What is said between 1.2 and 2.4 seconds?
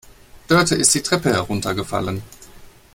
heruntergefallen.